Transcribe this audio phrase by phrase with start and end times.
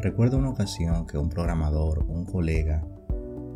[0.00, 2.86] Recuerdo una ocasión que un programador, un colega,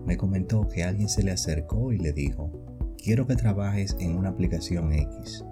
[0.04, 2.50] me comentó que alguien se le acercó y le dijo,
[2.98, 5.44] quiero que trabajes en una aplicación X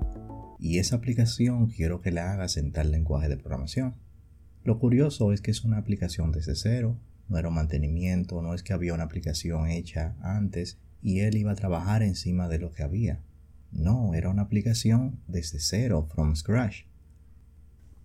[0.58, 3.94] y esa aplicación quiero que la hagas en tal lenguaje de programación.
[4.64, 6.98] Lo curioso es que es una aplicación desde cero,
[7.28, 11.52] no era un mantenimiento, no es que había una aplicación hecha antes y él iba
[11.52, 13.22] a trabajar encima de lo que había.
[13.70, 16.89] No, era una aplicación desde cero, from scratch.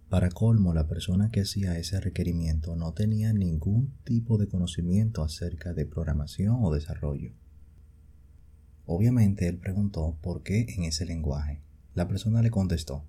[0.10, 5.74] Para colmo, la persona que hacía ese requerimiento no tenía ningún tipo de conocimiento acerca
[5.74, 7.32] de programación o desarrollo.
[8.86, 11.64] Obviamente él preguntó por qué en ese lenguaje.
[11.96, 13.04] La persona le contestó,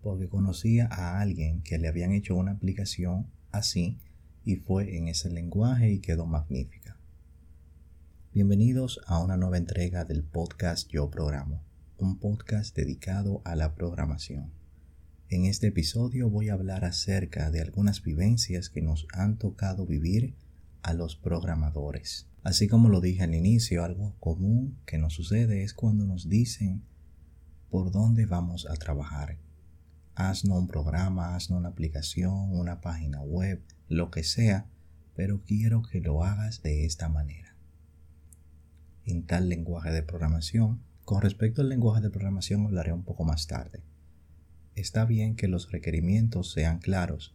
[0.00, 3.98] porque conocía a alguien que le habían hecho una aplicación así
[4.42, 6.96] y fue en ese lenguaje y quedó magnífica.
[8.32, 11.62] Bienvenidos a una nueva entrega del podcast Yo Programo,
[11.98, 14.57] un podcast dedicado a la programación.
[15.30, 20.34] En este episodio voy a hablar acerca de algunas vivencias que nos han tocado vivir
[20.82, 22.26] a los programadores.
[22.44, 26.82] Así como lo dije al inicio, algo común que nos sucede es cuando nos dicen
[27.68, 29.36] por dónde vamos a trabajar.
[30.14, 34.64] Haznos un programa, haznos una aplicación, una página web, lo que sea,
[35.14, 37.54] pero quiero que lo hagas de esta manera.
[39.04, 43.46] En tal lenguaje de programación, con respecto al lenguaje de programación hablaré un poco más
[43.46, 43.82] tarde
[44.80, 47.34] está bien que los requerimientos sean claros,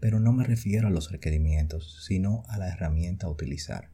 [0.00, 3.90] pero no me refiero a los requerimientos, sino a la herramienta a utilizar.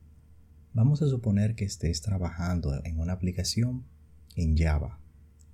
[0.72, 3.84] Vamos a suponer que estés trabajando en una aplicación
[4.36, 5.00] en Java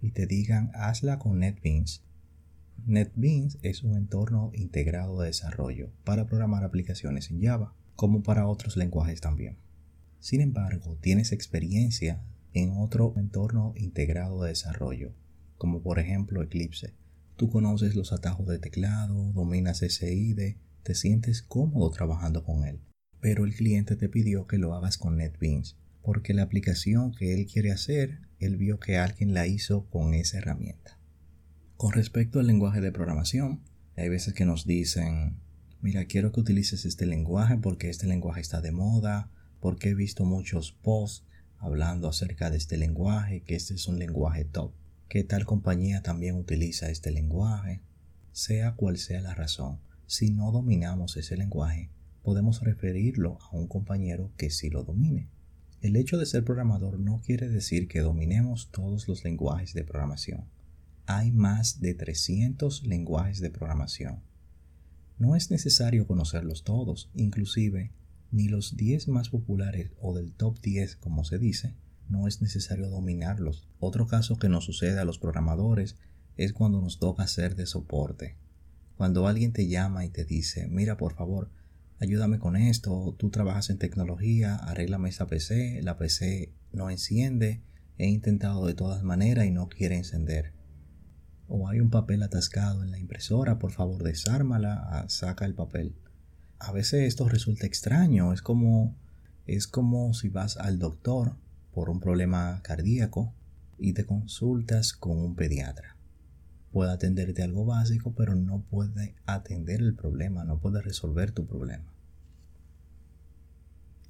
[0.02, 2.02] y te digan hazla con NetBeans.
[2.86, 8.76] NetBeans es un entorno integrado de desarrollo para programar aplicaciones en Java, como para otros
[8.76, 9.56] lenguajes también.
[10.20, 15.12] Sin embargo, tienes experiencia en otro entorno integrado de desarrollo,
[15.58, 16.94] como por ejemplo Eclipse,
[17.36, 22.80] Tú conoces los atajos de teclado, dominas ese IDE, te sientes cómodo trabajando con él.
[23.20, 27.46] Pero el cliente te pidió que lo hagas con NetBeans, porque la aplicación que él
[27.46, 30.98] quiere hacer, él vio que alguien la hizo con esa herramienta.
[31.76, 33.60] Con respecto al lenguaje de programación,
[33.98, 35.36] hay veces que nos dicen,
[35.82, 39.30] mira, quiero que utilices este lenguaje porque este lenguaje está de moda,
[39.60, 41.26] porque he visto muchos posts
[41.58, 44.72] hablando acerca de este lenguaje, que este es un lenguaje top
[45.08, 47.80] que tal compañía también utiliza este lenguaje.
[48.32, 51.90] Sea cual sea la razón, si no dominamos ese lenguaje,
[52.22, 55.28] podemos referirlo a un compañero que sí lo domine.
[55.80, 60.44] El hecho de ser programador no quiere decir que dominemos todos los lenguajes de programación.
[61.06, 64.20] Hay más de 300 lenguajes de programación.
[65.18, 67.92] No es necesario conocerlos todos, inclusive
[68.32, 71.74] ni los 10 más populares o del top 10 como se dice,
[72.08, 73.68] no es necesario dominarlos.
[73.78, 75.96] Otro caso que nos sucede a los programadores
[76.36, 78.36] es cuando nos toca hacer de soporte.
[78.96, 81.50] Cuando alguien te llama y te dice, mira por favor,
[81.98, 87.62] ayúdame con esto, tú trabajas en tecnología, arréglame esa PC, la PC no enciende,
[87.98, 90.52] he intentado de todas maneras y no quiere encender.
[91.48, 95.94] O hay un papel atascado en la impresora, por favor desármala, ah, saca el papel.
[96.58, 98.96] A veces esto resulta extraño, es como
[99.46, 101.36] es como si vas al doctor
[101.76, 103.34] por un problema cardíaco
[103.78, 105.94] y te consultas con un pediatra.
[106.72, 111.92] Puede atenderte algo básico, pero no puede atender el problema, no puede resolver tu problema.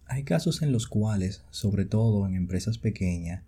[0.05, 3.43] Hay casos en los cuales, sobre todo en empresas pequeñas,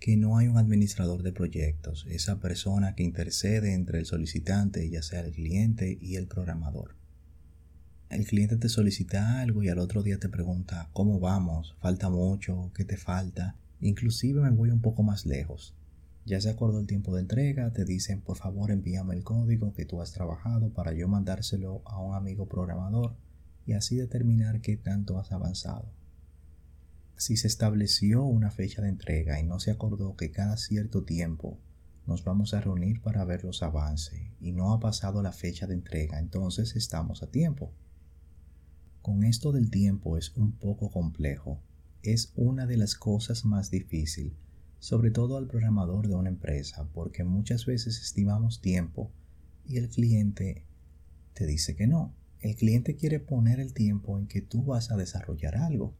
[0.00, 5.04] que no hay un administrador de proyectos, esa persona que intercede entre el solicitante, ya
[5.04, 6.96] sea el cliente y el programador.
[8.10, 12.70] El cliente te solicita algo y al otro día te pregunta cómo vamos, falta mucho,
[12.74, 15.74] qué te falta, Inclusive me voy un poco más lejos.
[16.26, 19.86] Ya se acordó el tiempo de entrega, te dicen por favor envíame el código que
[19.86, 23.16] tú has trabajado para yo mandárselo a un amigo programador
[23.64, 25.90] y así determinar qué tanto has avanzado.
[27.16, 31.58] Si se estableció una fecha de entrega y no se acordó que cada cierto tiempo
[32.06, 35.74] nos vamos a reunir para ver los avances y no ha pasado la fecha de
[35.74, 37.72] entrega, entonces estamos a tiempo.
[39.02, 41.60] Con esto del tiempo es un poco complejo
[42.02, 44.32] es una de las cosas más difíciles,
[44.78, 49.10] sobre todo al programador de una empresa, porque muchas veces estimamos tiempo
[49.66, 50.64] y el cliente
[51.34, 52.14] te dice que no.
[52.40, 55.94] El cliente quiere poner el tiempo en que tú vas a desarrollar algo.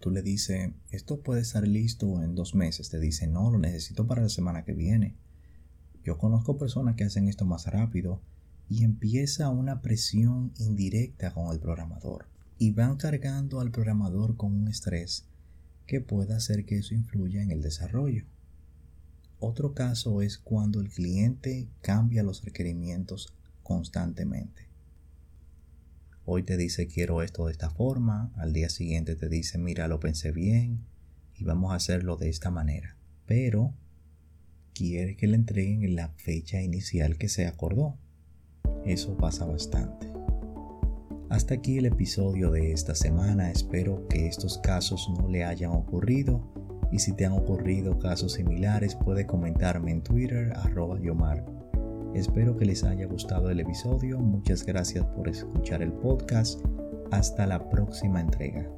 [0.00, 2.90] Tú le dices, esto puede estar listo en dos meses.
[2.90, 5.14] Te dice, no, lo necesito para la semana que viene.
[6.02, 8.20] Yo conozco personas que hacen esto más rápido
[8.72, 12.24] y empieza una presión indirecta con el programador
[12.56, 15.26] y van cargando al programador con un estrés
[15.86, 18.24] que pueda hacer que eso influya en el desarrollo.
[19.38, 24.68] Otro caso es cuando el cliente cambia los requerimientos constantemente.
[26.24, 30.00] Hoy te dice quiero esto de esta forma, al día siguiente te dice mira lo
[30.00, 30.80] pensé bien
[31.36, 32.96] y vamos a hacerlo de esta manera.
[33.26, 33.74] Pero
[34.72, 37.98] quiere que le entreguen en la fecha inicial que se acordó.
[38.84, 40.12] Eso pasa bastante.
[41.28, 43.50] Hasta aquí el episodio de esta semana.
[43.50, 46.42] Espero que estos casos no le hayan ocurrido.
[46.90, 51.44] Y si te han ocurrido casos similares, puede comentarme en Twitter, arroba Yomar.
[52.14, 54.18] Espero que les haya gustado el episodio.
[54.18, 56.60] Muchas gracias por escuchar el podcast.
[57.10, 58.68] Hasta la próxima entrega.